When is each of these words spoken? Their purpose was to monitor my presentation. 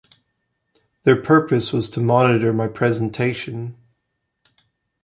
Their 1.03 1.21
purpose 1.21 1.71
was 1.71 1.87
to 1.91 1.99
monitor 1.99 2.51
my 2.51 2.65
presentation. 2.67 3.77